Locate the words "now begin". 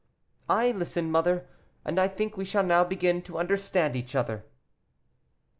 2.63-3.21